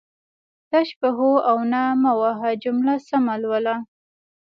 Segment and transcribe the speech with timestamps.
[0.69, 3.75] تش په هو او نه مه وهه جمله سمه لوله